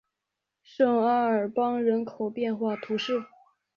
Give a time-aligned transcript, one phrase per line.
[0.63, 3.23] 圣阿尔邦人口变化图示